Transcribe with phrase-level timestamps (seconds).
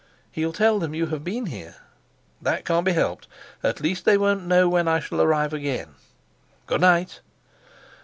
[0.31, 1.75] "He'll tell them you have been here."
[2.41, 3.27] "That can't be helped;
[3.61, 5.93] at least they won't know when I shall arrive again.
[6.65, 7.21] Good night."